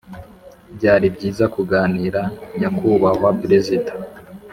[0.75, 2.21] byari byiza kuganira
[2.59, 3.91] nyakubahwa perezida